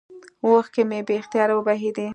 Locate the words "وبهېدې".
1.55-2.07